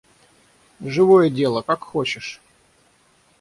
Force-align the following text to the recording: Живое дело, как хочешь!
Живое 0.81 1.29
дело, 1.29 1.61
как 1.61 1.81
хочешь! 1.83 2.41